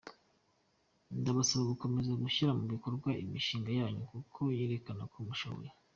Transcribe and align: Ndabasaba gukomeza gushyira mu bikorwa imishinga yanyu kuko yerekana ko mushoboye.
Ndabasaba 1.19 1.63
gukomeza 1.71 2.19
gushyira 2.23 2.51
mu 2.59 2.65
bikorwa 2.73 3.09
imishinga 3.23 3.69
yanyu 3.79 4.03
kuko 4.11 4.39
yerekana 4.57 5.03
ko 5.11 5.17
mushoboye. 5.27 5.69